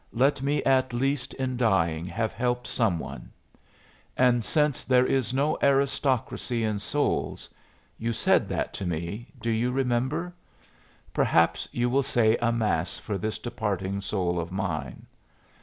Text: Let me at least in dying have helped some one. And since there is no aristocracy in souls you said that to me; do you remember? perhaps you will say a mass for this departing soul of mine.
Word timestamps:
Let 0.13 0.41
me 0.41 0.63
at 0.63 0.93
least 0.93 1.35
in 1.35 1.57
dying 1.57 2.07
have 2.07 2.33
helped 2.33 2.65
some 2.65 2.97
one. 2.97 3.31
And 4.17 4.43
since 4.43 4.83
there 4.83 5.05
is 5.05 5.31
no 5.31 5.59
aristocracy 5.61 6.63
in 6.63 6.79
souls 6.79 7.47
you 7.99 8.11
said 8.11 8.49
that 8.49 8.73
to 8.73 8.85
me; 8.87 9.27
do 9.39 9.51
you 9.51 9.69
remember? 9.71 10.33
perhaps 11.13 11.67
you 11.71 11.87
will 11.87 12.01
say 12.01 12.35
a 12.37 12.51
mass 12.51 12.97
for 12.97 13.19
this 13.19 13.37
departing 13.37 14.01
soul 14.01 14.39
of 14.39 14.51
mine. 14.51 15.05